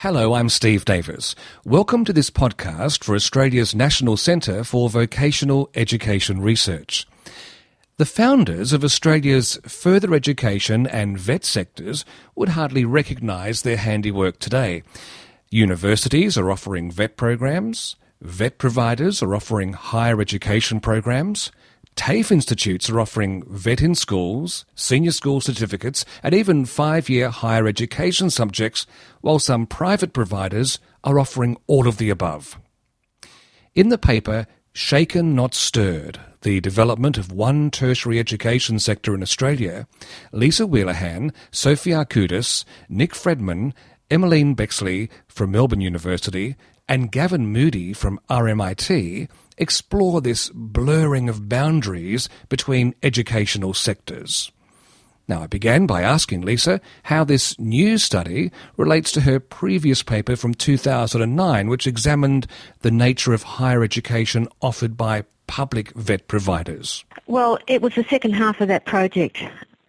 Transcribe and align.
Hello, 0.00 0.32
I'm 0.32 0.48
Steve 0.48 0.86
Davis. 0.86 1.34
Welcome 1.66 2.06
to 2.06 2.12
this 2.14 2.30
podcast 2.30 3.04
for 3.04 3.14
Australia's 3.14 3.74
National 3.74 4.16
Centre 4.16 4.64
for 4.64 4.88
Vocational 4.88 5.68
Education 5.74 6.40
Research. 6.40 7.06
The 7.98 8.06
founders 8.06 8.72
of 8.72 8.82
Australia's 8.82 9.60
further 9.66 10.14
education 10.14 10.86
and 10.86 11.18
vet 11.18 11.44
sectors 11.44 12.06
would 12.34 12.48
hardly 12.48 12.86
recognise 12.86 13.60
their 13.60 13.76
handiwork 13.76 14.38
today. 14.38 14.84
Universities 15.50 16.38
are 16.38 16.50
offering 16.50 16.90
vet 16.90 17.18
programs, 17.18 17.96
vet 18.22 18.56
providers 18.56 19.22
are 19.22 19.34
offering 19.34 19.74
higher 19.74 20.18
education 20.18 20.80
programs, 20.80 21.52
TAFE 22.00 22.32
institutes 22.32 22.88
are 22.88 22.98
offering 22.98 23.42
vet 23.46 23.82
in 23.82 23.94
schools, 23.94 24.64
senior 24.74 25.10
school 25.10 25.42
certificates, 25.42 26.06
and 26.22 26.34
even 26.34 26.64
five 26.64 27.10
year 27.10 27.28
higher 27.28 27.66
education 27.66 28.30
subjects, 28.30 28.86
while 29.20 29.38
some 29.38 29.66
private 29.66 30.14
providers 30.14 30.78
are 31.04 31.18
offering 31.18 31.58
all 31.66 31.86
of 31.86 31.98
the 31.98 32.08
above. 32.08 32.58
In 33.74 33.90
the 33.90 33.98
paper, 33.98 34.46
Shaken 34.72 35.34
Not 35.34 35.54
Stirred, 35.54 36.18
the 36.40 36.62
development 36.62 37.18
of 37.18 37.32
one 37.32 37.70
tertiary 37.70 38.18
education 38.18 38.78
sector 38.78 39.14
in 39.14 39.20
Australia, 39.20 39.86
Lisa 40.32 40.66
Wheelahan, 40.66 41.34
Sophie 41.50 41.90
Arkoudis, 41.90 42.64
Nick 42.88 43.12
Fredman, 43.12 43.74
Emmeline 44.10 44.54
Bexley 44.54 45.10
from 45.28 45.50
Melbourne 45.50 45.82
University, 45.82 46.56
and 46.90 47.12
Gavin 47.12 47.46
Moodie 47.46 47.92
from 47.92 48.18
RMIT 48.28 49.28
explore 49.56 50.20
this 50.20 50.50
blurring 50.52 51.28
of 51.28 51.48
boundaries 51.48 52.28
between 52.48 52.96
educational 53.04 53.74
sectors. 53.74 54.50
Now, 55.28 55.42
I 55.42 55.46
began 55.46 55.86
by 55.86 56.02
asking 56.02 56.40
Lisa 56.40 56.80
how 57.04 57.22
this 57.22 57.56
new 57.60 57.96
study 57.96 58.50
relates 58.76 59.12
to 59.12 59.20
her 59.20 59.38
previous 59.38 60.02
paper 60.02 60.34
from 60.34 60.52
2009, 60.52 61.68
which 61.68 61.86
examined 61.86 62.48
the 62.80 62.90
nature 62.90 63.32
of 63.32 63.44
higher 63.44 63.84
education 63.84 64.48
offered 64.60 64.96
by 64.96 65.22
public 65.46 65.92
vet 65.92 66.26
providers. 66.26 67.04
Well, 67.28 67.56
it 67.68 67.82
was 67.82 67.94
the 67.94 68.04
second 68.10 68.32
half 68.32 68.60
of 68.60 68.66
that 68.66 68.84
project 68.84 69.40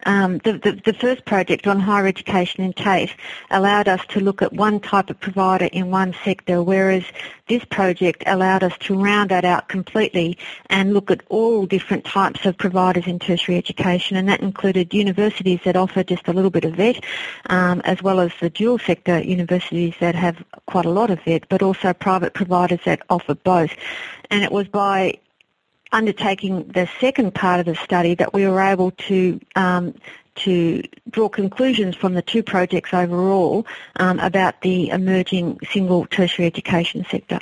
um, 0.04 0.38
the, 0.38 0.54
the, 0.54 0.80
the, 0.84 0.92
first 0.92 1.24
project 1.24 1.66
on 1.66 1.78
higher 1.78 2.06
education 2.06 2.64
in 2.64 2.72
TAFE 2.72 3.14
allowed 3.50 3.88
us 3.88 4.00
to 4.08 4.20
look 4.20 4.42
at 4.42 4.52
one 4.52 4.80
type 4.80 5.10
of 5.10 5.20
provider 5.20 5.66
in 5.66 5.90
one 5.90 6.14
sector, 6.24 6.62
whereas 6.62 7.04
this 7.48 7.64
project 7.64 8.24
allowed 8.26 8.64
us 8.64 8.76
to 8.80 9.00
round 9.00 9.30
that 9.30 9.44
out 9.44 9.68
completely 9.68 10.36
and 10.70 10.92
look 10.92 11.10
at 11.10 11.22
all 11.28 11.66
different 11.66 12.04
types 12.04 12.44
of 12.46 12.56
providers 12.56 13.06
in 13.06 13.18
tertiary 13.18 13.56
education, 13.56 14.16
and 14.16 14.28
that 14.28 14.40
included 14.40 14.92
universities 14.92 15.60
that 15.64 15.76
offer 15.76 16.02
just 16.02 16.26
a 16.26 16.32
little 16.32 16.50
bit 16.50 16.64
of 16.64 16.74
vet, 16.74 17.02
um, 17.50 17.80
as 17.84 18.02
well 18.02 18.20
as 18.20 18.32
the 18.40 18.50
dual 18.50 18.78
sector 18.78 19.20
universities 19.20 19.94
that 20.00 20.14
have 20.14 20.42
quite 20.66 20.84
a 20.84 20.90
lot 20.90 21.10
of 21.10 21.22
vet, 21.22 21.48
but 21.48 21.62
also 21.62 21.92
private 21.92 22.34
providers 22.34 22.80
that 22.84 23.02
offer 23.08 23.34
both. 23.34 23.70
And 24.30 24.42
it 24.42 24.50
was 24.50 24.66
by 24.66 25.18
undertaking 25.92 26.66
the 26.68 26.88
second 27.00 27.34
part 27.34 27.60
of 27.60 27.66
the 27.66 27.74
study 27.76 28.14
that 28.14 28.32
we 28.32 28.46
were 28.46 28.60
able 28.60 28.90
to 28.92 29.40
um, 29.56 29.94
to 30.34 30.82
draw 31.10 31.28
conclusions 31.28 31.94
from 31.94 32.14
the 32.14 32.22
two 32.22 32.42
projects 32.42 32.94
overall 32.94 33.66
um, 33.96 34.18
about 34.20 34.62
the 34.62 34.88
emerging 34.88 35.58
single 35.70 36.06
tertiary 36.06 36.46
education 36.46 37.04
sector. 37.10 37.38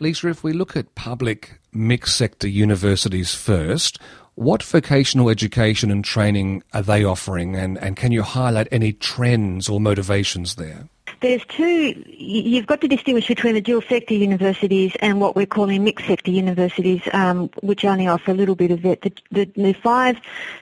Lisa, 0.00 0.28
if 0.28 0.42
we 0.42 0.52
look 0.52 0.76
at 0.76 0.94
public 0.96 1.60
mixed 1.72 2.16
sector 2.16 2.48
universities 2.48 3.34
first, 3.34 4.00
what 4.34 4.62
vocational 4.64 5.28
education 5.28 5.92
and 5.92 6.04
training 6.04 6.62
are 6.72 6.82
they 6.82 7.04
offering 7.04 7.54
and, 7.54 7.78
and 7.78 7.96
can 7.96 8.10
you 8.10 8.22
highlight 8.22 8.66
any 8.72 8.92
trends 8.92 9.68
or 9.68 9.80
motivations 9.80 10.56
there? 10.56 10.88
There's 11.20 11.44
two, 11.46 12.04
you've 12.06 12.66
got 12.66 12.80
to 12.80 12.88
distinguish 12.88 13.28
between 13.28 13.54
the 13.54 13.60
dual 13.60 13.82
sector 13.82 14.14
universities 14.14 14.92
and 15.00 15.20
what 15.20 15.36
we're 15.36 15.46
calling 15.46 15.84
mixed 15.84 16.06
sector 16.06 16.30
universities, 16.30 17.02
um, 17.12 17.50
which 17.62 17.84
only 17.84 18.06
offer 18.06 18.30
a 18.30 18.34
little 18.34 18.54
bit 18.54 18.70
of 18.70 18.84
it. 18.84 19.02
The, 19.02 19.12
the, 19.30 19.44
the 19.56 19.72
five 19.74 20.20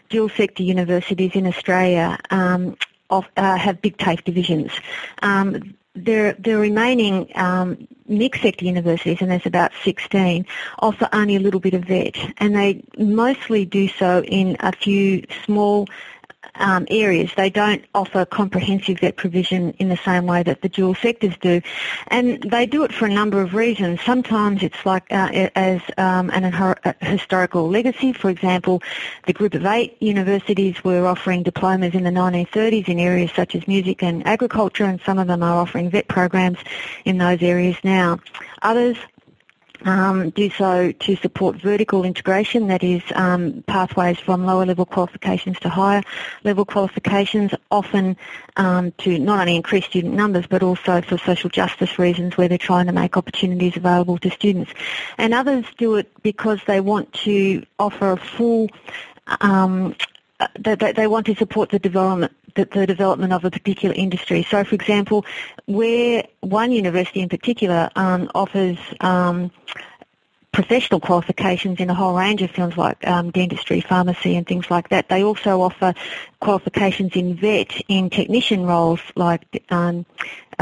dual 0.08 0.28
sector 0.28 0.62
universities 0.62 1.32
in 1.34 1.47
Australia 1.47 2.19
um, 2.31 2.76
uh, 3.10 3.56
have 3.56 3.82
big 3.82 3.97
TAFE 3.98 4.25
divisions. 4.25 4.72
Um, 5.22 5.75
the, 5.94 6.34
the 6.38 6.56
remaining 6.56 7.31
um, 7.34 7.86
mixed 8.08 8.42
sector 8.42 8.64
universities, 8.64 9.19
and 9.20 9.31
there's 9.31 9.47
about 9.47 9.72
16, 9.84 10.47
offer 10.78 11.08
only 11.12 11.36
a 11.36 11.41
little 11.41 11.60
bit 11.60 11.75
of 11.75 11.84
vet, 11.84 12.16
and 12.38 12.56
they 12.56 12.82
mostly 12.98 13.64
do 13.64 13.88
so 13.88 14.22
in 14.25 14.56
a 14.60 14.72
few 14.72 15.25
small 15.44 15.88
um, 16.56 16.86
areas. 16.91 17.30
They 17.36 17.50
don't 17.50 17.84
offer 17.94 18.25
comprehensive 18.25 19.00
vet 19.00 19.16
provision 19.16 19.70
in 19.78 19.88
the 19.88 19.97
same 19.97 20.26
way 20.26 20.42
that 20.42 20.62
the 20.62 20.69
dual 20.69 20.94
sectors 20.94 21.34
do. 21.41 21.60
And 22.08 22.42
they 22.42 22.66
do 22.66 22.84
it 22.84 22.92
for 22.92 23.06
a 23.06 23.12
number 23.12 23.41
of 23.41 23.54
reasons. 23.54 24.00
Sometimes 24.03 24.62
it's 24.62 24.84
like 24.84 25.04
uh, 25.10 25.48
as 25.54 25.81
um, 25.98 26.31
an 26.31 26.76
historical 27.00 27.69
legacy. 27.69 28.12
For 28.12 28.31
example, 28.31 28.82
the 29.26 29.32
group 29.32 29.54
of 29.54 29.64
eight 29.66 29.97
universities 30.00 30.82
were 30.84 31.06
offering 31.06 31.42
diplomas 31.42 31.94
in 31.94 32.04
the 32.04 32.10
1930s 32.10 32.88
in 32.88 32.98
areas 32.98 33.31
such 33.34 33.54
as 33.54 33.66
music 33.66 34.02
and 34.02 34.26
agriculture, 34.26 34.84
and 34.84 35.00
some 35.00 35.19
of 35.19 35.26
them 35.26 35.42
are 35.42 35.58
offering 35.60 35.91
vet 35.91 36.08
programs 36.08 36.58
in 37.04 37.19
those 37.19 37.42
areas 37.42 37.76
now. 37.82 38.19
Others 38.62 38.97
um, 39.84 40.31
do 40.31 40.50
so 40.50 40.93
to 40.93 41.16
support 41.16 41.56
vertical 41.56 42.04
integration, 42.04 42.69
that 42.69 42.82
is 42.82 43.03
um, 43.15 43.65
pathways 43.66 44.19
from 44.19 44.44
lower 44.44 44.66
level 44.66 44.87
qualifications 44.87 45.59
to 45.60 45.69
higher 45.69 46.03
level 46.44 46.65
qualifications, 46.65 47.53
often 47.70 48.16
um, 48.56 48.93
to 48.98 49.19
not 49.19 49.41
only 49.41 49.56
increase 49.56 49.84
student 49.84 50.15
numbers 50.15 50.47
but 50.47 50.62
also 50.62 51.00
for 51.03 51.19
social 51.19 51.50
justice 51.50 51.98
reasons 51.98 52.37
where 52.37 52.48
they're 52.48 52.59
trying 52.59 52.87
to 52.87 52.93
make 52.93 53.16
opportunities 53.16 53.76
available 53.76 54.19
to 54.19 54.31
students. 54.31 54.72
And 55.19 55.34
others 55.34 55.65
do 55.78 55.97
it 55.97 56.10
because 56.22 56.60
they 56.66 56.81
want 56.81 57.12
to 57.25 57.64
offer 57.78 58.12
a 58.12 58.16
full 58.16 58.69
um, 59.41 59.94
they, 60.58 60.92
they, 60.92 61.06
want 61.06 61.26
to 61.26 61.34
support 61.34 61.70
the 61.70 61.78
development 61.78 62.32
the, 62.54 62.64
the, 62.66 62.86
development 62.86 63.32
of 63.32 63.44
a 63.44 63.50
particular 63.50 63.94
industry. 63.94 64.42
So, 64.42 64.62
for 64.64 64.75
example, 64.75 65.25
where 65.66 66.26
one 66.41 66.72
university 66.72 67.20
in 67.20 67.28
particular 67.28 67.91
um, 67.97 68.30
offers 68.34 68.78
um, 69.00 69.50
professional 70.52 71.00
qualifications 71.00 71.81
in 71.81 71.88
a 71.88 71.94
whole 71.94 72.14
range 72.14 72.42
of 72.42 72.50
fields 72.50 72.76
like 72.76 73.06
um, 73.06 73.31
dentistry, 73.31 73.81
pharmacy 73.81 74.36
and 74.36 74.47
things 74.47 74.70
like 74.70 74.91
that. 74.91 75.08
They 75.08 75.25
also 75.25 75.62
offer 75.62 75.94
qualifications 76.41 77.12
in 77.14 77.34
vet 77.34 77.81
in 77.88 78.10
technician 78.10 78.66
roles 78.66 79.00
like 79.16 79.64
um, 79.70 80.04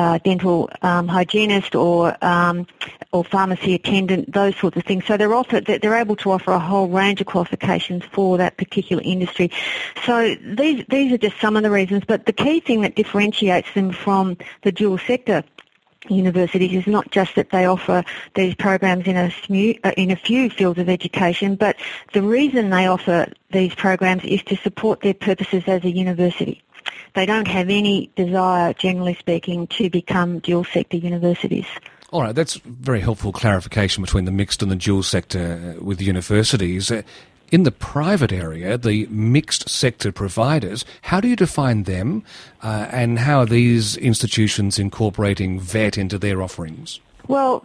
uh, 0.00 0.19
dental 0.25 0.71
um, 0.81 1.06
hygienist 1.09 1.75
or 1.75 2.16
um, 2.25 2.66
or 3.12 3.22
pharmacy 3.22 3.75
attendant, 3.75 4.33
those 4.33 4.56
sorts 4.56 4.77
of 4.78 4.84
things. 4.84 5.05
So 5.05 5.19
they're 5.19 5.34
offer, 5.34 5.61
they're 5.61 6.00
able 6.06 6.16
to 6.16 6.31
offer 6.31 6.53
a 6.53 6.59
whole 6.59 6.88
range 6.88 7.21
of 7.21 7.27
qualifications 7.27 8.05
for 8.06 8.39
that 8.39 8.56
particular 8.56 9.03
industry. 9.05 9.50
So 10.06 10.34
these 10.43 10.87
these 10.89 11.12
are 11.12 11.19
just 11.19 11.39
some 11.39 11.55
of 11.55 11.62
the 11.65 11.71
reasons. 11.71 12.05
But 12.06 12.25
the 12.25 12.33
key 12.33 12.60
thing 12.60 12.81
that 12.81 12.97
differentiates 12.97 13.69
them 13.75 13.93
from 13.93 14.39
the 14.62 14.72
dual 14.72 14.97
sector 14.97 15.44
universities 16.09 16.72
is 16.72 16.87
not 16.87 17.10
just 17.10 17.34
that 17.34 17.50
they 17.50 17.66
offer 17.66 18.03
these 18.34 18.55
programs 18.55 19.06
in 19.06 19.16
a, 19.19 19.31
uh, 19.84 19.93
in 19.99 20.10
a 20.10 20.16
few 20.16 20.49
fields 20.49 20.78
of 20.78 20.89
education, 20.89 21.56
but 21.56 21.77
the 22.15 22.22
reason 22.22 22.71
they 22.71 22.87
offer 22.87 23.31
these 23.50 23.75
programs 23.75 24.25
is 24.25 24.43
to 24.44 24.56
support 24.56 25.03
their 25.03 25.12
purposes 25.12 25.62
as 25.66 25.84
a 25.84 25.91
university. 25.91 26.62
They 27.15 27.27
don't 27.27 27.49
have 27.49 27.69
any 27.69 28.11
desire, 28.17 28.73
generally 28.75 29.15
speaking, 29.15 29.67
to 29.69 29.91
become 29.91 30.39
dual 30.41 30.65
sector 30.65 30.97
universities. 30.97 31.67
All 32.13 32.23
right, 32.23 32.35
that's 32.35 32.57
very 32.57 33.01
helpful 33.01 33.33
clarification 33.33 34.03
between 34.03 34.25
the 34.25 34.33
mixed 34.33 34.63
and 34.63 34.71
the 34.71 34.77
dual 34.77 35.03
sector 35.03 35.77
uh, 35.79 35.85
with 35.85 36.01
universities. 36.01 36.91
Uh, 36.91 37.03
in 37.53 37.65
the 37.65 37.73
private 37.73 38.33
area, 38.33 38.79
the 38.79 39.07
mixed 39.07 39.69
sector 39.69 40.13
providers, 40.13 40.85
how 41.03 41.21
do 41.21 41.29
you 41.29 41.37
define 41.37 41.83
them 41.85 42.23
uh, 42.63 42.87
and 42.91 43.19
how 43.19 43.41
are 43.41 43.47
these 43.47 43.97
institutions 43.97 44.79
incorporating 44.79 45.59
VET 45.59 45.99
into 45.99 46.19
their 46.19 46.43
offerings? 46.43 47.01
Well, 47.30 47.65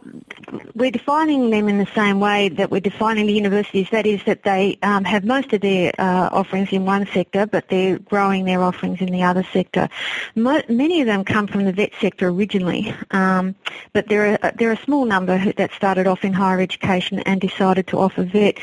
we're 0.76 0.92
defining 0.92 1.50
them 1.50 1.68
in 1.68 1.80
the 1.80 1.88
same 1.96 2.20
way 2.20 2.50
that 2.50 2.70
we're 2.70 2.82
defining 2.82 3.26
the 3.26 3.34
universities. 3.34 3.88
That 3.90 4.06
is 4.06 4.24
that 4.26 4.44
they 4.44 4.78
um, 4.84 5.04
have 5.06 5.26
most 5.26 5.54
of 5.54 5.62
their 5.62 5.92
uh, 5.98 6.30
offerings 6.32 6.70
in 6.72 6.86
one 6.86 7.08
sector, 7.08 7.48
but 7.48 7.68
they're 7.70 7.98
growing 7.98 8.46
their 8.46 8.62
offerings 8.62 9.02
in 9.02 9.08
the 9.08 9.24
other 9.24 9.42
sector. 9.52 9.90
Mo- 10.36 10.62
many 10.70 11.02
of 11.02 11.08
them 11.08 11.26
come 11.26 11.48
from 11.48 11.66
the 11.66 11.72
vet 11.72 11.94
sector 12.00 12.28
originally, 12.28 12.94
um, 13.10 13.56
but 13.92 14.08
there 14.08 14.38
are 14.44 14.52
there 14.52 14.70
are 14.70 14.74
a 14.74 14.84
small 14.84 15.04
number 15.04 15.36
who, 15.36 15.52
that 15.54 15.72
started 15.72 16.06
off 16.06 16.24
in 16.24 16.32
higher 16.32 16.62
education 16.62 17.22
and 17.22 17.42
decided 17.42 17.88
to 17.88 17.98
offer 17.98 18.24
vet. 18.24 18.60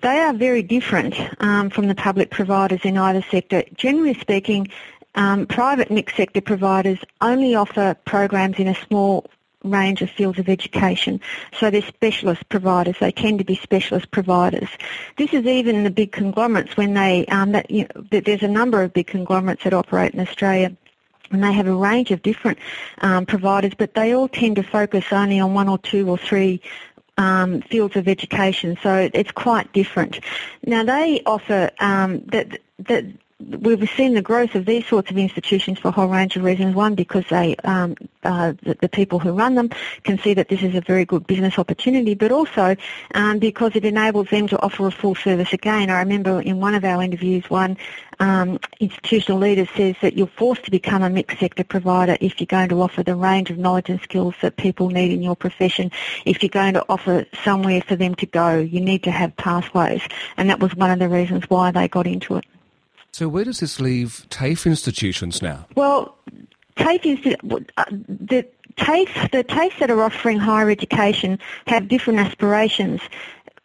They 0.00 0.20
are 0.20 0.32
very 0.32 0.62
different 0.62 1.16
um, 1.38 1.68
from 1.68 1.86
the 1.86 1.94
public 1.94 2.30
providers 2.30 2.80
in 2.82 2.96
either 2.96 3.22
sector. 3.30 3.62
Generally 3.74 4.14
speaking, 4.20 4.68
um, 5.16 5.46
private 5.46 5.90
mixed 5.90 6.16
sector 6.16 6.40
providers 6.40 6.98
only 7.20 7.54
offer 7.54 7.94
programs 8.06 8.58
in 8.58 8.68
a 8.68 8.74
small 8.86 9.26
range 9.66 10.02
of 10.02 10.10
fields 10.10 10.38
of 10.38 10.48
education. 10.48 11.20
So 11.58 11.70
they're 11.70 11.82
specialist 11.82 12.48
providers. 12.48 12.96
They 13.00 13.12
tend 13.12 13.38
to 13.38 13.44
be 13.44 13.56
specialist 13.56 14.10
providers. 14.10 14.68
This 15.16 15.32
is 15.32 15.44
even 15.44 15.84
the 15.84 15.90
big 15.90 16.12
conglomerates 16.12 16.76
when 16.76 16.94
they, 16.94 17.26
um, 17.26 17.52
that, 17.52 17.70
you 17.70 17.86
know, 17.94 18.20
there's 18.20 18.42
a 18.42 18.48
number 18.48 18.82
of 18.82 18.92
big 18.92 19.06
conglomerates 19.06 19.64
that 19.64 19.74
operate 19.74 20.14
in 20.14 20.20
Australia 20.20 20.76
and 21.30 21.42
they 21.42 21.52
have 21.52 21.66
a 21.66 21.74
range 21.74 22.10
of 22.10 22.22
different 22.22 22.58
um, 23.00 23.26
providers, 23.26 23.72
but 23.76 23.94
they 23.94 24.14
all 24.14 24.28
tend 24.28 24.56
to 24.56 24.62
focus 24.62 25.04
only 25.10 25.40
on 25.40 25.54
one 25.54 25.68
or 25.68 25.78
two 25.78 26.08
or 26.08 26.16
three 26.16 26.60
um, 27.18 27.62
fields 27.62 27.96
of 27.96 28.08
education, 28.08 28.76
so 28.82 29.08
it's 29.12 29.32
quite 29.32 29.72
different. 29.72 30.20
Now 30.64 30.84
they 30.84 31.22
offer 31.24 31.70
um, 31.80 32.20
that 32.26 32.60
that 32.80 33.04
we've 33.38 33.88
seen 33.90 34.14
the 34.14 34.22
growth 34.22 34.54
of 34.54 34.64
these 34.64 34.86
sorts 34.86 35.10
of 35.10 35.18
institutions 35.18 35.78
for 35.78 35.88
a 35.88 35.90
whole 35.90 36.08
range 36.08 36.36
of 36.36 36.44
reasons. 36.44 36.74
One, 36.74 36.94
because 36.94 37.24
they, 37.28 37.54
um, 37.64 37.94
uh, 38.24 38.54
the, 38.62 38.76
the, 38.80 38.88
people 38.88 39.18
who 39.18 39.32
run 39.32 39.56
them 39.56 39.70
can 40.04 40.18
see 40.18 40.32
that 40.34 40.48
this 40.48 40.62
is 40.62 40.74
a 40.74 40.80
very 40.80 41.04
good 41.04 41.26
business 41.26 41.58
opportunity, 41.58 42.14
but 42.14 42.32
also 42.32 42.76
um, 43.14 43.38
because 43.38 43.72
it 43.76 43.84
enables 43.84 44.28
them 44.30 44.48
to 44.48 44.60
offer 44.62 44.86
a 44.86 44.90
full 44.90 45.14
service 45.14 45.52
again. 45.52 45.90
I 45.90 45.98
remember 45.98 46.40
in 46.40 46.60
one 46.60 46.74
of 46.74 46.84
our 46.84 47.02
interviews, 47.02 47.48
one 47.50 47.76
um, 48.20 48.58
institutional 48.80 49.38
leader 49.38 49.66
says 49.76 49.96
that 50.00 50.16
you're 50.16 50.26
forced 50.26 50.64
to 50.64 50.70
become 50.70 51.02
a 51.02 51.10
mixed 51.10 51.38
sector 51.38 51.64
provider 51.64 52.16
if 52.22 52.40
you're 52.40 52.46
going 52.46 52.70
to 52.70 52.80
offer 52.80 53.02
the 53.02 53.14
range 53.14 53.50
of 53.50 53.58
knowledge 53.58 53.90
and 53.90 54.00
skills 54.00 54.34
that 54.40 54.56
people 54.56 54.88
need 54.88 55.12
in 55.12 55.22
your 55.22 55.36
profession. 55.36 55.92
If 56.24 56.42
you're 56.42 56.48
going 56.48 56.74
to 56.74 56.84
offer 56.88 57.26
somewhere 57.44 57.82
for 57.82 57.96
them 57.96 58.14
to 58.14 58.26
go, 58.26 58.58
you 58.58 58.80
need 58.80 59.02
to 59.02 59.10
have 59.10 59.36
pathways, 59.36 60.02
and 60.38 60.48
that 60.48 60.60
was 60.60 60.74
one 60.74 60.90
of 60.90 60.98
the 60.98 61.08
reasons 61.10 61.44
why 61.50 61.70
they 61.70 61.86
got 61.86 62.06
into 62.06 62.36
it. 62.36 62.46
So 63.16 63.30
where 63.30 63.44
does 63.44 63.60
this 63.60 63.80
leave 63.80 64.26
TAFE 64.28 64.66
institutions 64.66 65.40
now? 65.40 65.66
Well, 65.74 66.18
TAFE 66.76 67.34
uh, 67.78 67.84
the 67.90 68.46
TAFE, 68.76 69.30
the 69.32 69.42
TAFE 69.42 69.78
that 69.78 69.90
are 69.90 70.02
offering 70.02 70.38
higher 70.38 70.68
education 70.68 71.38
have 71.66 71.88
different 71.88 72.18
aspirations. 72.18 73.00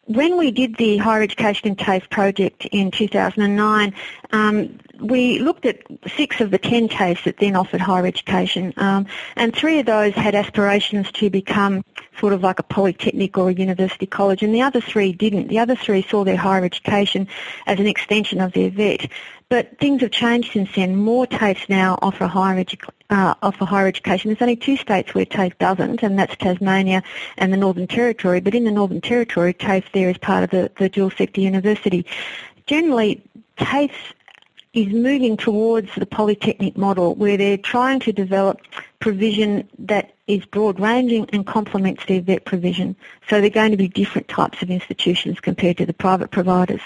When 0.06 0.38
we 0.38 0.52
did 0.52 0.78
the 0.78 0.96
Higher 1.00 1.22
Education 1.22 1.68
in 1.68 1.76
TAFE 1.76 2.10
project 2.10 2.66
in 2.72 2.92
2009, 2.92 3.94
um, 4.32 4.80
we 5.00 5.40
looked 5.40 5.66
at 5.66 5.80
six 6.16 6.40
of 6.42 6.52
the 6.52 6.58
ten 6.58 6.88
TAFEs 6.88 7.24
that 7.24 7.38
then 7.38 7.56
offered 7.56 7.82
higher 7.82 8.06
education, 8.06 8.74
um, 8.78 9.08
and 9.36 9.56
three 9.56 9.80
of 9.80 9.86
those 9.86 10.14
had 10.14 10.36
aspirations 10.36 11.12
to 11.14 11.30
become 11.30 11.84
sort 12.20 12.34
of 12.34 12.42
like 12.42 12.60
a 12.60 12.64
polytechnic 12.64 13.38
or 13.38 13.50
a 13.50 13.54
university 13.54 14.06
college, 14.06 14.44
and 14.44 14.54
the 14.54 14.62
other 14.62 14.82
three 14.82 15.12
didn't. 15.12 15.48
The 15.48 15.60
other 15.60 15.76
three 15.76 16.04
saw 16.04 16.24
their 16.24 16.38
higher 16.38 16.64
education 16.64 17.28
as 17.66 17.80
an 17.80 17.88
extension 17.88 18.40
of 18.40 18.54
their 18.54 18.70
VET. 18.70 19.10
But 19.50 19.78
things 19.80 20.02
have 20.02 20.12
changed 20.12 20.54
since 20.54 20.70
then. 20.74 20.96
More 20.96 21.28
TAFEs 21.28 21.68
now 21.68 22.00
offer 22.02 22.26
higher, 22.26 22.64
edu- 22.64 22.90
uh, 23.10 23.34
offer 23.42 23.66
higher 23.66 23.88
education. 23.88 24.30
There's 24.30 24.42
only 24.42 24.56
two 24.56 24.78
states 24.78 25.14
where 25.14 25.26
TAFE 25.26 25.58
doesn't, 25.58 26.04
and 26.04 26.18
that's 26.18 26.38
Tasmania 26.38 27.04
and 27.38 27.52
the 27.52 27.58
Northern 27.58 27.86
Territory. 27.88 28.40
But 28.40 28.56
in 28.56 28.64
the 28.64 28.72
Northern 28.72 29.02
Territory, 29.02 29.54
TAFE 29.54 29.92
there 29.92 30.10
is 30.10 30.18
part 30.18 30.46
of 30.46 30.52
the, 30.52 30.72
the 30.78 30.88
dual 30.88 31.12
sector 31.12 31.42
university. 31.42 32.06
Generally, 32.66 33.22
TAFE 33.58 33.92
is 34.74 34.88
moving 34.94 35.36
towards 35.36 35.94
the 35.96 36.06
polytechnic 36.06 36.78
model 36.78 37.16
where 37.16 37.36
they're 37.36 37.58
trying 37.58 38.00
to 38.00 38.14
develop 38.14 38.62
provision 39.00 39.68
that 39.78 40.14
is 40.28 40.46
broad 40.46 40.80
ranging 40.80 41.30
and 41.34 41.46
complements 41.46 42.06
their 42.08 42.22
VET 42.22 42.46
provision. 42.46 42.96
So 43.30 43.42
they're 43.42 43.50
going 43.50 43.72
to 43.72 43.78
be 43.78 43.90
different 43.90 44.30
types 44.30 44.62
of 44.62 44.70
institutions 44.70 45.42
compared 45.42 45.78
to 45.78 45.86
the 45.86 45.94
private 45.94 46.32
providers. 46.32 46.82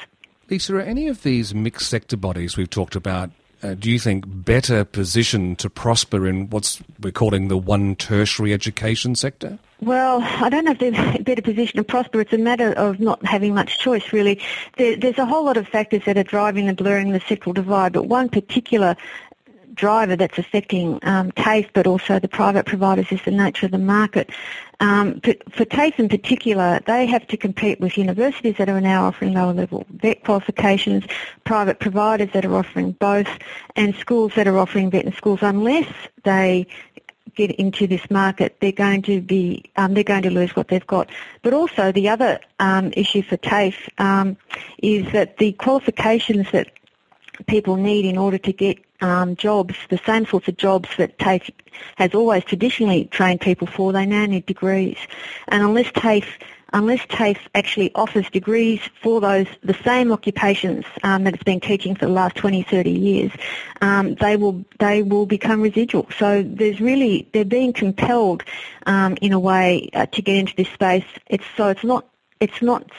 Lisa, 0.50 0.76
are 0.76 0.82
any 0.82 1.08
of 1.08 1.24
these 1.24 1.54
mixed 1.54 1.90
sector 1.90 2.18
bodies 2.18 2.58
we've 2.58 2.70
talked 2.70 2.96
about, 2.96 3.32
uh, 3.62 3.76
do 3.76 3.92
you 3.92 4.00
think, 4.00 4.26
better 4.28 4.84
positioned 4.84 5.60
to 5.60 5.70
prosper 5.70 6.28
in 6.28 6.50
what's 6.50 6.82
we're 7.00 7.12
calling 7.12 7.48
the 7.48 7.58
one 7.58 7.96
tertiary 7.96 8.54
education 8.54 9.16
sector? 9.16 9.60
Well, 9.82 10.22
I 10.22 10.50
don't 10.50 10.64
know 10.64 10.72
if 10.72 10.80
they're 10.80 11.24
better 11.24 11.42
positioned 11.42 11.78
to 11.78 11.84
prosper. 11.84 12.22
It's 12.22 12.32
a 12.32 12.38
matter 12.38 12.72
of 12.74 13.00
not 13.00 13.26
having 13.26 13.54
much 13.54 13.78
choice, 13.78 14.14
really. 14.14 14.42
There, 14.78 14.96
there's 14.96 15.18
a 15.18 15.26
whole 15.26 15.44
lot 15.44 15.58
of 15.58 15.68
factors 15.68 16.04
that 16.06 16.18
are 16.18 16.24
driving 16.24 16.70
and 16.70 16.78
blurring 16.78 17.12
the 17.12 17.20
sectoral 17.20 17.54
divide, 17.54 17.92
but 17.94 18.08
one 18.08 18.30
particular 18.30 18.96
driver 19.74 20.16
that's 20.16 20.38
affecting 20.38 21.00
um, 21.04 21.32
TAFE, 21.34 21.70
but 21.74 21.86
also 21.86 22.18
the 22.18 22.30
private 22.30 22.66
providers 22.66 23.08
is 23.12 23.22
the 23.24 23.32
nature 23.32 23.66
of 23.66 23.74
the 23.74 23.78
market. 23.78 24.30
Um, 24.80 25.20
for 25.52 25.66
TAFE 25.66 26.00
in 26.00 26.08
particular, 26.08 26.80
they 26.88 27.06
have 27.06 27.28
to 27.28 27.36
compete 27.36 27.82
with 27.82 27.98
universities 27.98 28.56
that 28.58 28.70
are 28.70 28.80
now 28.80 29.04
offering 29.04 29.34
lower 29.34 29.54
level 29.54 29.86
VET 29.90 30.24
qualifications, 30.24 31.04
private 31.44 31.80
providers 31.80 32.30
that 32.34 32.46
are 32.46 32.56
offering 32.56 32.94
both, 32.94 33.28
and 33.76 33.94
schools 33.96 34.34
that 34.36 34.48
are 34.48 34.58
offering 34.58 34.90
VET 34.90 35.06
in 35.06 35.14
schools. 35.14 35.40
Unless 35.42 35.92
they 36.24 36.66
get 37.34 37.52
into 37.52 37.88
this 37.88 38.10
market, 38.10 38.58
they're 38.60 38.72
going 38.72 39.02
to 39.04 39.22
be 39.22 39.64
um, 39.76 39.94
they're 39.94 40.04
going 40.04 40.24
to 40.24 40.30
lose 40.30 40.56
what 40.56 40.68
they've 40.68 40.86
got. 40.88 41.10
But 41.42 41.54
also 41.54 41.92
the 41.92 42.10
other 42.10 42.40
um, 42.60 42.94
issue 42.96 43.22
for 43.22 43.38
TAFE 43.38 43.90
um, 43.98 44.38
is 44.80 45.12
that 45.12 45.38
the 45.38 45.54
qualifications 45.54 46.52
that 46.52 46.72
people 47.48 47.76
need 47.76 48.06
in 48.06 48.18
order 48.18 48.38
to 48.38 48.54
get 48.54 48.78
um, 49.02 49.36
jobs, 49.36 49.76
the 49.90 50.00
same 50.06 50.26
sorts 50.26 50.48
of 50.48 50.58
jobs 50.58 50.90
that 50.98 51.18
TAFE 51.20 51.50
has 51.98 52.14
always 52.14 52.44
traditionally 52.44 53.06
trained 53.06 53.42
people 53.42 53.68
for, 53.68 53.92
they 53.92 54.06
now 54.06 54.26
need 54.26 54.46
degrees. 54.46 54.98
And 55.50 55.64
unless 55.64 55.92
TAFE 55.92 56.28
unless 56.76 57.00
TAFE 57.08 57.40
actually 57.56 57.90
offers 57.96 58.30
degrees 58.30 58.82
for 59.02 59.22
those 59.22 59.48
the 59.64 59.78
same 59.86 60.12
occupations 60.12 60.86
um, 61.04 61.24
that 61.24 61.34
it's 61.34 61.44
been 61.44 61.62
teaching 61.62 61.96
for 61.96 62.06
the 62.06 62.12
last 62.12 62.36
20, 62.36 62.64
30 62.64 62.92
years, 62.92 63.32
um, 63.82 64.16
they 64.16 64.36
will 64.36 64.64
they 64.80 65.02
will 65.02 65.26
become 65.26 65.62
residual. 65.62 66.08
So 66.20 66.44
there's 66.44 66.82
really 66.82 67.28
they're 67.32 67.46
being 67.46 67.74
compelled 67.74 68.44
um, 68.86 69.18
in 69.22 69.32
a 69.32 69.40
way 69.40 69.90
uh, 69.94 70.06
to 70.08 70.22
get 70.22 70.36
into 70.36 70.54
this 70.56 70.68
space. 70.70 71.06
It's 71.28 71.46
so 71.56 71.70
it's 71.70 71.84
not 71.84 72.06
it's 72.42 72.62
not, 72.62 72.90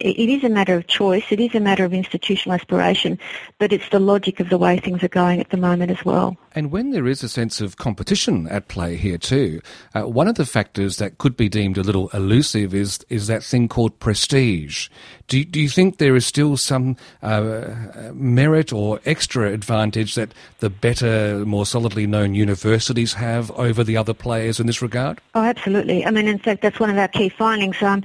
it 0.00 0.28
is 0.28 0.44
a 0.44 0.48
matter 0.48 0.76
of 0.76 0.86
choice, 0.86 1.24
it 1.30 1.40
is 1.40 1.54
a 1.54 1.60
matter 1.60 1.84
of 1.84 1.94
institutional 1.94 2.54
aspiration, 2.54 3.18
but 3.58 3.72
it's 3.72 3.88
the 3.88 3.98
logic 3.98 4.38
of 4.38 4.50
the 4.50 4.58
way 4.58 4.78
things 4.78 5.02
are 5.02 5.08
going 5.08 5.40
at 5.40 5.50
the 5.50 5.56
moment 5.56 5.90
as 5.90 6.04
well. 6.04 6.36
And 6.54 6.70
when 6.70 6.90
there 6.90 7.06
is 7.06 7.22
a 7.22 7.28
sense 7.28 7.60
of 7.60 7.76
competition 7.76 8.46
at 8.48 8.68
play 8.68 8.96
here 8.96 9.16
too, 9.16 9.62
uh, 9.94 10.02
one 10.02 10.28
of 10.28 10.34
the 10.34 10.44
factors 10.44 10.98
that 10.98 11.18
could 11.18 11.36
be 11.36 11.48
deemed 11.48 11.78
a 11.78 11.82
little 11.82 12.08
elusive 12.10 12.74
is 12.74 13.00
is 13.08 13.26
that 13.28 13.42
thing 13.42 13.68
called 13.68 13.98
prestige. 13.98 14.88
Do, 15.32 15.42
do 15.46 15.60
you 15.62 15.70
think 15.70 15.96
there 15.96 16.14
is 16.14 16.26
still 16.26 16.58
some 16.58 16.94
uh, 17.22 18.10
merit 18.12 18.70
or 18.70 19.00
extra 19.06 19.50
advantage 19.50 20.14
that 20.14 20.34
the 20.58 20.68
better, 20.68 21.46
more 21.46 21.64
solidly 21.64 22.06
known 22.06 22.34
universities 22.34 23.14
have 23.14 23.50
over 23.52 23.82
the 23.82 23.96
other 23.96 24.12
players 24.12 24.60
in 24.60 24.66
this 24.66 24.82
regard? 24.82 25.22
Oh, 25.34 25.42
absolutely. 25.42 26.04
I 26.04 26.10
mean, 26.10 26.28
in 26.28 26.38
fact, 26.38 26.60
that's 26.60 26.78
one 26.78 26.90
of 26.90 26.98
our 26.98 27.08
key 27.08 27.30
findings, 27.30 27.80
um, 27.82 28.02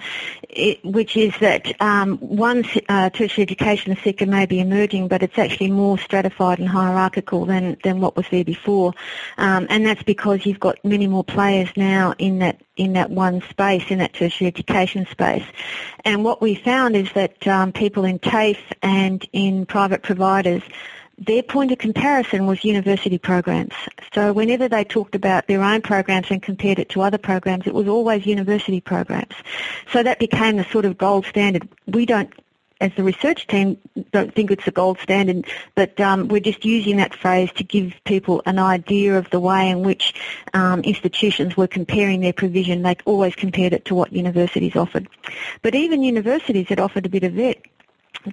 it, 0.47 0.81
which 0.85 1.17
is 1.17 1.33
that 1.41 1.75
um, 1.81 2.15
one 2.19 2.63
uh, 2.87 3.09
tertiary 3.09 3.43
education 3.43 3.97
sector 4.01 4.25
may 4.25 4.45
be 4.45 4.61
emerging, 4.61 5.09
but 5.09 5.21
it's 5.21 5.37
actually 5.37 5.71
more 5.71 5.97
stratified 5.97 6.59
and 6.59 6.69
hierarchical 6.69 7.43
than, 7.43 7.75
than 7.83 7.99
what 7.99 8.15
was 8.15 8.25
there 8.31 8.45
before. 8.45 8.93
Um, 9.37 9.67
and 9.69 9.85
that's 9.85 10.03
because 10.03 10.45
you've 10.45 10.61
got 10.61 10.77
many 10.85 11.07
more 11.07 11.25
players 11.25 11.67
now 11.75 12.13
in 12.19 12.39
that 12.39 12.61
in 12.77 12.93
that 12.93 13.09
one 13.09 13.41
space, 13.49 13.83
in 13.89 13.97
that 13.99 14.13
tertiary 14.13 14.47
education 14.47 15.05
space. 15.11 15.45
And 16.05 16.23
what 16.23 16.41
we 16.41 16.55
found 16.55 16.95
is 16.95 17.11
that 17.13 17.45
um, 17.47 17.71
people 17.71 18.05
in 18.05 18.19
TAFE 18.19 18.61
and 18.81 19.27
in 19.33 19.65
private 19.65 20.03
providers 20.03 20.63
their 21.17 21.41
point 21.41 21.71
of 21.71 21.79
comparison 21.79 22.45
was 22.45 22.63
university 22.63 23.17
programs. 23.17 23.73
So 24.13 24.31
whenever 24.31 24.67
they 24.67 24.83
talked 24.83 25.15
about 25.15 25.47
their 25.47 25.63
own 25.63 25.81
programs 25.81 26.29
and 26.29 26.41
compared 26.41 26.77
it 26.77 26.89
to 26.89 27.01
other 27.01 27.17
programs, 27.17 27.65
it 27.65 27.73
was 27.73 27.87
always 27.87 28.25
university 28.25 28.79
programs. 28.79 29.33
So 29.91 30.03
that 30.03 30.19
became 30.19 30.57
the 30.57 30.65
sort 30.65 30.85
of 30.85 30.97
gold 30.97 31.25
standard. 31.25 31.67
We 31.87 32.05
don't 32.05 32.31
as 32.79 32.91
the 32.95 33.03
research 33.03 33.47
team 33.47 33.77
don't 34.11 34.33
think 34.33 34.51
it's 34.51 34.65
the 34.65 34.71
gold 34.71 34.99
standard, 34.99 35.45
but 35.75 35.99
um, 35.99 36.27
we're 36.27 36.39
just 36.39 36.65
using 36.65 36.97
that 36.97 37.15
phrase 37.15 37.51
to 37.53 37.63
give 37.63 37.93
people 38.05 38.41
an 38.45 38.59
idea 38.59 39.17
of 39.17 39.29
the 39.29 39.39
way 39.39 39.69
in 39.69 39.83
which 39.83 40.13
um, 40.53 40.81
institutions 40.81 41.57
were 41.57 41.67
comparing 41.67 42.21
their 42.21 42.33
provision. 42.33 42.83
They 42.83 42.95
always 43.05 43.35
compared 43.35 43.73
it 43.73 43.85
to 43.85 43.95
what 43.95 44.13
universities 44.13 44.75
offered. 44.75 45.07
But 45.61 45.75
even 45.75 46.03
universities 46.03 46.67
that 46.69 46.79
offered 46.79 47.05
a 47.05 47.09
bit 47.09 47.23
of 47.23 47.33
VET 47.33 47.57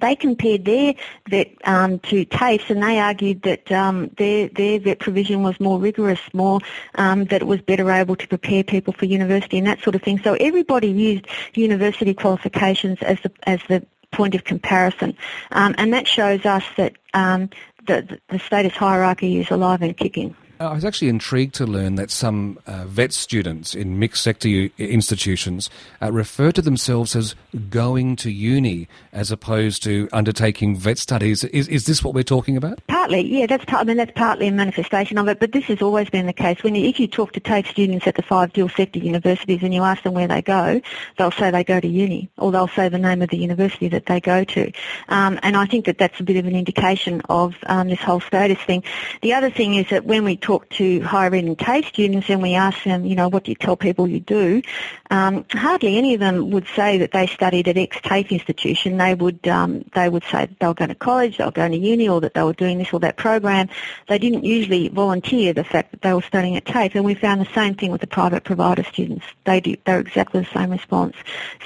they 0.01 0.17
compared 0.17 0.65
their 0.65 0.95
vet 1.29 1.53
um, 1.65 1.99
to 2.01 2.25
TAFEs 2.27 2.71
and 2.71 2.83
they 2.83 2.99
argued 2.99 3.43
that 3.43 3.71
um, 3.71 4.11
their, 4.17 4.49
their 4.49 4.81
vet 4.81 4.99
provision 4.99 5.43
was 5.43 5.59
more 5.61 5.79
rigorous, 5.79 6.21
more 6.33 6.61
um, 6.97 7.27
that 7.27 7.43
it 7.43 7.47
was 7.47 7.61
better 7.61 7.91
able 7.91 8.17
to 8.17 8.27
prepare 8.27 8.65
people 8.65 8.93
for 8.93 9.05
university 9.05 9.59
and 9.59 9.67
that 9.67 9.81
sort 9.83 9.95
of 9.95 10.03
thing. 10.03 10.19
So 10.23 10.35
everybody 10.35 10.89
used 10.89 11.27
university 11.55 12.15
qualifications 12.15 12.99
as 13.03 13.19
the, 13.21 13.33
as 13.45 13.61
the 13.69 13.87
point 14.15 14.35
of 14.35 14.45
comparison. 14.45 15.17
Um, 15.51 15.75
and 15.79 15.93
that 15.93 16.07
shows 16.07 16.45
us 16.47 16.65
that 16.77 16.95
um, 17.13 17.51
the, 17.87 18.19
the 18.29 18.39
status 18.39 18.73
hierarchy 18.73 19.41
is 19.41 19.51
alive 19.51 19.83
and 19.83 19.97
kicking. 19.97 20.37
I 20.69 20.75
was 20.75 20.85
actually 20.85 21.09
intrigued 21.09 21.55
to 21.57 21.67
learn 21.67 21.97
that 21.97 22.11
some 22.11 22.59
uh, 22.67 22.85
VET 22.87 23.13
students 23.13 23.75
in 23.75 23.99
mixed 23.99 24.23
sector 24.23 24.49
u- 24.49 24.71
institutions 24.79 25.71
uh, 26.01 26.13
refer 26.13 26.53
to 26.53 26.63
themselves 26.63 27.15
as 27.17 27.35
going 27.71 28.17
to 28.17 28.31
uni 28.31 28.89
as 29.13 29.31
opposed 29.31 29.83
to 29.85 30.09
undertaking 30.13 30.77
VET 30.77 30.99
studies. 30.99 31.45
Is, 31.45 31.69
is 31.69 31.87
this 31.87 32.03
what 32.03 32.15
we're 32.15 32.23
talking 32.23 32.57
about? 32.57 32.81
Partly, 32.87 33.21
yeah, 33.21 33.47
that's 33.47 33.65
part. 33.65 33.83
I 33.83 33.85
mean, 33.85 33.97
that's 33.97 34.13
partly 34.15 34.49
a 34.49 34.53
manifestation 34.53 35.19
of 35.19 35.29
it. 35.29 35.41
But 35.41 35.53
this 35.53 35.65
has 35.65 35.83
always 35.83 36.09
been 36.11 36.27
the 36.27 36.33
case. 36.33 36.63
When 36.63 36.75
you, 36.75 36.89
if 36.89 37.01
you 37.01 37.07
talk 37.07 37.33
to 37.33 37.41
TAFE 37.41 37.67
students 37.67 38.07
at 38.07 38.15
the 38.15 38.23
five 38.23 38.53
dual 38.53 38.69
sector 38.69 38.99
universities 38.99 39.63
and 39.63 39.75
you 39.75 39.83
ask 39.83 40.03
them 40.03 40.15
where 40.15 40.29
they 40.29 40.43
go, 40.43 40.81
they'll 41.19 41.31
say 41.33 41.51
they 41.51 41.65
go 41.65 41.81
to 41.81 41.89
uni, 41.89 42.31
or 42.39 42.53
they'll 42.53 42.69
say 42.69 42.89
the 42.89 42.99
name 42.99 43.23
of 43.23 43.31
the 43.31 43.39
university 43.39 43.89
that 43.89 44.07
they 44.07 44.21
go 44.21 44.45
to. 44.45 44.73
Um, 45.09 45.39
and 45.43 45.57
I 45.57 45.67
think 45.67 45.87
that 45.87 45.99
that's 45.99 46.19
a 46.21 46.23
bit 46.23 46.37
of 46.37 46.47
an 46.47 46.55
indication 46.55 47.21
of 47.29 47.57
um, 47.67 47.89
this 47.89 48.01
whole 48.01 48.21
status 48.21 48.59
thing. 48.59 48.85
The 49.23 49.35
other 49.35 49.51
thing 49.51 49.75
is 49.75 49.89
that 49.91 50.05
when 50.05 50.25
we 50.25 50.37
talk 50.37 50.54
to 50.61 51.01
higher 51.01 51.35
ed 51.35 51.45
and 51.45 51.59
TAFE 51.59 51.87
students 51.87 52.29
and 52.31 52.43
we 52.43 52.55
ask 52.55 52.85
them, 52.85 53.05
you 53.05 53.15
know, 53.15 53.29
what 53.29 53.45
do 53.45 53.51
you 53.51 53.57
tell 53.57 53.77
people 53.77 54.09
you 54.09 54.21
do? 54.21 54.63
Um, 55.11 55.45
hardly 55.53 55.97
any 55.97 56.15
of 56.15 56.21
them 56.21 56.51
would 56.51 56.67
say 56.75 56.99
that 56.99 57.13
they 57.13 57.27
studied 57.27 57.69
at 57.69 57.77
ex 57.77 57.99
TAFE 58.01 58.31
institution. 58.31 58.97
They 58.97 59.15
would 59.15 59.47
um, 59.47 59.85
they 59.95 60.09
would 60.09 60.25
say 60.25 60.49
they'll 60.61 60.75
go 60.75 60.87
to 60.87 60.95
college, 60.95 61.39
they'll 61.39 61.51
go 61.51 61.69
to 61.69 61.77
uni, 61.77 62.09
or 62.09 62.21
that 62.21 62.35
they 62.35 62.43
were 62.43 62.55
doing 62.55 62.79
this 62.79 62.93
or 62.93 63.01
that 63.01 63.17
program. 63.17 63.69
They 64.09 64.19
didn't 64.19 64.45
usually 64.45 64.89
volunteer 64.89 65.53
the 65.53 65.65
fact 65.65 65.91
that 65.91 66.03
they 66.03 66.15
were 66.15 66.23
studying 66.23 66.57
at 66.57 66.65
TAFE, 66.65 66.95
and 66.95 67.05
we 67.05 67.15
found 67.15 67.41
the 67.41 67.53
same 67.55 67.75
thing 67.75 67.91
with 67.91 68.01
the 68.01 68.07
private 68.07 68.45
provider 68.45 68.85
students. 68.85 69.25
They 69.45 69.61
do 69.61 69.77
they're 69.85 70.01
exactly 70.01 70.41
the 70.41 70.59
same 70.59 70.71
response. 70.71 71.17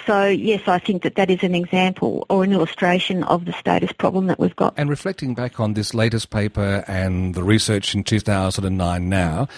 So 0.07 0.26
yes, 0.26 0.66
I 0.66 0.78
think 0.78 1.02
that 1.02 1.14
that 1.14 1.30
is 1.30 1.42
an 1.42 1.54
example 1.54 2.26
or 2.28 2.45
an 2.45 2.52
illustration 2.52 3.23
of 3.25 3.45
the 3.45 3.52
status 3.52 3.92
problem 3.92 4.26
that 4.26 4.38
we've 4.38 4.57
got. 4.57 4.75
And 4.76 4.90
reflecting 4.90 5.35
back 5.35 5.61
on 5.61 5.75
this 5.75 5.95
latest 5.95 6.30
paper 6.30 6.85
and 6.88 7.35
the 7.35 7.45
research 7.45 7.95
in 7.95 8.04
2009 8.04 9.09
now, 9.09 9.49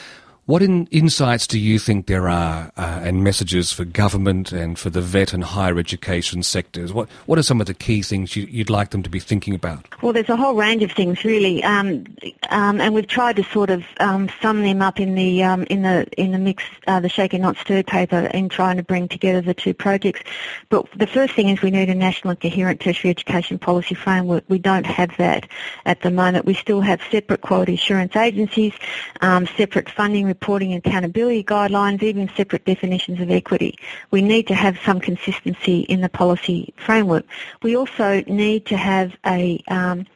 what 0.51 0.63
in, 0.63 0.87
insights 0.87 1.47
do 1.47 1.61
you 1.61 1.79
think 1.79 2.07
there 2.07 2.29
are 2.29 2.73
uh, 2.77 3.01
and 3.05 3.23
messages 3.23 3.73
for 3.73 3.85
government 3.85 4.51
and 4.51 4.81
for 4.81 4.91
the 4.91 5.01
vet 5.01 5.33
and 5.33 5.45
higher 5.45 5.79
education 5.79 6.43
sectors? 6.43 6.93
What 6.93 7.09
What 7.27 7.39
are 7.39 7.45
some 7.45 7.61
of 7.61 7.69
the 7.69 7.75
key 7.75 8.03
things 8.03 8.35
you, 8.35 8.49
would 8.59 8.69
like 8.69 8.91
them 8.91 9.05
to 9.05 9.11
be 9.11 9.21
thinking 9.21 9.55
about? 9.55 9.87
Well, 10.03 10.13
there's 10.13 10.29
a 10.29 10.35
whole 10.35 10.55
range 10.55 10.83
of 10.83 10.91
things 10.91 11.23
really, 11.23 11.63
um, 11.63 12.05
um, 12.49 12.81
and 12.81 12.95
we've 12.95 13.07
tried 13.07 13.37
to 13.37 13.45
sort 13.45 13.71
of 13.71 13.85
um, 14.01 14.29
sum 14.43 14.63
them 14.63 14.83
up 14.83 14.99
in 14.99 15.15
the 15.15 15.45
um, 15.45 15.63
in 15.71 15.83
the 15.83 16.09
in 16.17 16.33
the 16.33 16.39
mix, 16.39 16.65
uh, 16.89 16.99
the 16.99 17.09
Shaken 17.09 17.43
Not 17.43 17.57
Stirred 17.57 17.87
paper, 17.87 18.29
in 18.35 18.49
trying 18.49 18.77
to 18.77 18.83
bring 18.83 19.07
together 19.07 19.41
the 19.41 19.55
two 19.55 19.73
projects. 19.73 20.23
But 20.69 20.91
the 20.97 21.07
first 21.07 21.35
thing 21.35 21.49
is 21.49 21.63
we 21.63 21.71
need 21.71 21.91
a 21.91 21.95
national 21.95 22.33
and 22.33 22.41
coherent 22.41 22.81
tertiary 22.81 23.11
education 23.11 23.57
policy 23.57 23.95
framework. 23.95 24.43
We 24.49 24.59
don't 24.59 24.87
have 24.87 25.17
that 25.19 25.49
at 25.87 26.01
the 26.01 26.11
moment. 26.11 26.45
We 26.45 26.55
still 26.55 26.81
have 26.81 27.01
separate 27.09 27.43
quality 27.43 27.75
assurance 27.75 28.17
agencies, 28.17 28.73
um, 29.21 29.47
separate 29.57 29.89
funding 29.89 30.27
reporting 30.41 30.73
accountability 30.73 31.45
guidelines, 31.45 32.03
even 32.03 32.31
separate 32.35 32.65
definitions 32.65 33.21
of 33.21 33.31
equity. 33.31 33.79
We 34.11 34.23
need 34.23 34.47
to 34.47 34.55
have 34.55 34.79
some 34.87 34.99
consistency 34.99 35.81
in 35.81 36.01
the 36.01 36.09
policy 36.09 36.73
framework. 36.79 37.27
We 37.63 37.77
also 37.77 38.23
need 38.27 38.65
to 38.67 38.77
have 38.79 39.15
a 39.27 39.63
um, 39.69 40.07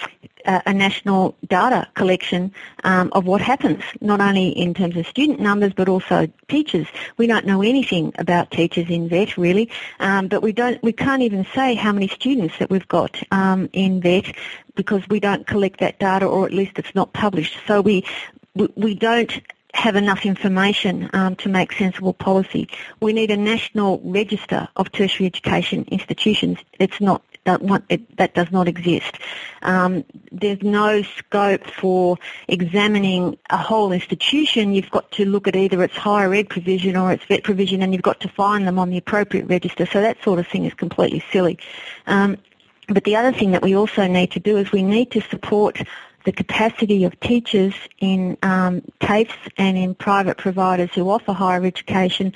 a 0.47 0.75
national 0.75 1.35
data 1.47 1.89
collection 1.95 2.53
um, 2.85 3.11
of 3.13 3.25
what 3.25 3.41
happens, 3.41 3.83
not 4.03 4.21
only 4.21 4.49
in 4.49 4.75
terms 4.75 4.95
of 4.95 5.07
student 5.07 5.41
numbers 5.41 5.73
but 5.75 5.89
also 5.89 6.29
teachers. 6.49 6.87
We 7.17 7.27
don't 7.27 7.47
know 7.47 7.63
anything 7.63 8.13
about 8.19 8.51
teachers 8.51 8.91
in 8.91 9.09
vet 9.09 9.39
really, 9.39 9.71
um, 10.01 10.29
but 10.29 10.43
we 10.43 10.53
don't, 10.53 10.83
we 10.83 10.93
can't 10.93 11.23
even 11.23 11.47
say 11.55 11.75
how 11.75 11.93
many 11.93 12.09
students 12.09 12.59
that 12.59 12.69
we've 12.69 12.89
got 12.89 13.23
um, 13.31 13.71
in 13.73 14.03
vet 14.03 14.35
because 14.75 15.03
we 15.09 15.19
don't 15.19 15.47
collect 15.47 15.81
that 15.81 15.99
data, 15.99 16.27
or 16.27 16.45
at 16.45 16.53
least 16.53 16.79
it's 16.79 16.95
not 16.95 17.15
published. 17.15 17.57
So 17.67 17.81
we, 17.81 18.05
we 18.75 18.95
don't 18.95 19.33
have 19.85 19.97
enough 19.97 20.25
information 20.25 21.11
um, 21.13 21.37
to 21.37 21.51
make 21.51 21.71
sensible 21.73 22.15
policy. 22.15 22.67
We 23.01 23.13
need 23.13 23.31
a 23.31 23.37
national 23.37 24.01
register 24.03 24.67
of 24.77 24.91
tertiary 24.91 25.27
education 25.27 25.85
institutions. 25.89 26.57
It's 26.79 27.03
not 27.03 27.23
that, 27.45 27.61
it, 27.91 28.17
that 28.17 28.35
does 28.35 28.51
not 28.51 28.67
exist. 28.67 29.19
Um, 29.61 30.03
there's 30.33 30.63
no 30.63 31.03
scope 31.03 31.67
for 31.67 32.17
examining 32.49 33.37
a 33.51 33.59
whole 33.59 33.93
institution. 33.93 34.73
You've 34.73 34.91
got 34.91 35.13
to 35.13 35.27
look 35.27 35.47
at 35.49 35.55
either 35.55 35.83
its 35.83 35.99
higher 35.99 36.33
ed 36.33 36.49
provision 36.49 36.97
or 36.97 37.13
its 37.13 37.27
vet 37.27 37.45
provision, 37.45 37.83
and 37.83 37.93
you've 37.93 38.09
got 38.11 38.21
to 38.21 38.29
find 38.29 38.67
them 38.67 38.79
on 38.79 38.89
the 38.89 38.97
appropriate 38.97 39.47
register. 39.49 39.85
So 39.85 40.01
that 40.01 40.17
sort 40.25 40.39
of 40.39 40.47
thing 40.47 40.65
is 40.65 40.73
completely 40.73 41.23
silly. 41.31 41.59
Um, 42.07 42.39
but 42.89 43.05
the 43.05 43.17
other 43.17 43.33
thing 43.33 43.51
that 43.51 43.61
we 43.61 43.77
also 43.77 44.07
need 44.07 44.31
to 44.33 44.41
do 44.41 44.57
is 44.57 44.73
we 44.73 44.83
need 44.83 45.11
to 45.11 45.21
support 45.21 45.79
the 46.25 46.33
capacity 46.33 47.05
of 47.05 47.19
teachers 47.21 47.75
in 48.01 48.37
um, 48.43 48.83
TAFEs 49.01 49.53
and 49.57 49.77
in 49.77 49.95
private 49.95 50.39
providers 50.39 50.91
who 50.95 51.09
offer 51.11 51.33
higher 51.33 51.65
education 51.65 52.33